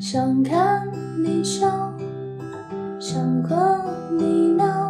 [0.00, 0.88] 想看
[1.22, 1.68] 你笑，
[2.98, 3.84] 想和
[4.18, 4.89] 你闹，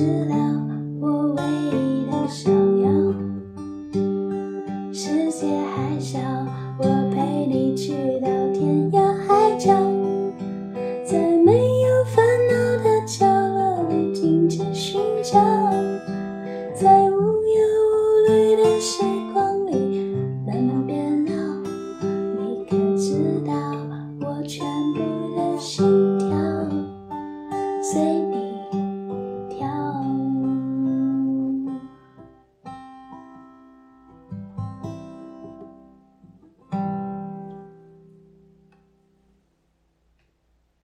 [0.00, 0.34] 知了
[0.98, 1.42] 我唯
[1.76, 2.90] 一的想要
[4.90, 6.18] 世界还小
[6.78, 6.84] 我
[7.14, 9.99] 陪你去到天涯海角。